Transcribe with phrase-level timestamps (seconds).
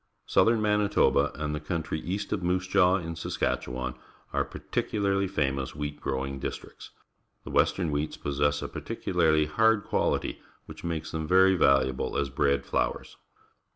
[0.25, 3.93] Southern Manitoba and the country east of Moose Jaw in Saskatchewan
[4.33, 6.89] are particularly famous wheat growing districts.
[7.43, 12.65] The western wheats possess a peculiarly hard qualit.v which makes them very valuable as bread
[12.65, 13.17] flours.